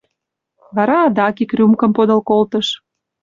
[0.75, 2.67] Вара адак ик рюмкым подыл колтыш.